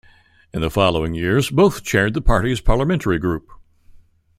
In 0.51 0.61
the 0.61 0.71
following 0.71 1.13
years, 1.13 1.51
both 1.51 1.83
chaired 1.83 2.15
the 2.15 2.21
party's 2.23 2.59
parliamentary 2.59 3.19
group. 3.19 3.51